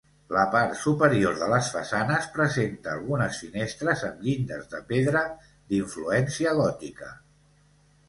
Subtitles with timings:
[0.35, 7.17] La part superior de les façanes presenta algunes finestres amb llindes de pedra d'influència gòtica.